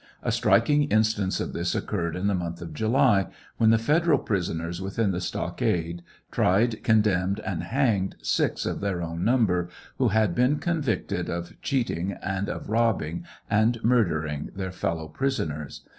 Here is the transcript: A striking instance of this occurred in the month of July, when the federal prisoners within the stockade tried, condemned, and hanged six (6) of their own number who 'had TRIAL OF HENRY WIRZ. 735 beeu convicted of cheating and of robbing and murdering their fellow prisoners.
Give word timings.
A 0.23 0.31
striking 0.31 0.85
instance 0.85 1.39
of 1.39 1.53
this 1.53 1.75
occurred 1.75 2.15
in 2.15 2.25
the 2.25 2.33
month 2.33 2.59
of 2.59 2.73
July, 2.73 3.27
when 3.57 3.69
the 3.69 3.77
federal 3.77 4.17
prisoners 4.17 4.81
within 4.81 5.11
the 5.11 5.21
stockade 5.21 6.01
tried, 6.31 6.81
condemned, 6.83 7.39
and 7.41 7.61
hanged 7.61 8.15
six 8.23 8.61
(6) 8.63 8.65
of 8.65 8.79
their 8.79 9.03
own 9.03 9.23
number 9.23 9.69
who 9.99 10.07
'had 10.07 10.33
TRIAL 10.33 10.33
OF 10.33 10.37
HENRY 10.37 10.53
WIRZ. 10.53 10.65
735 10.65 10.65
beeu 10.65 10.73
convicted 10.73 11.29
of 11.29 11.61
cheating 11.61 12.11
and 12.23 12.49
of 12.49 12.69
robbing 12.71 13.25
and 13.47 13.83
murdering 13.83 14.49
their 14.55 14.71
fellow 14.71 15.07
prisoners. 15.07 15.81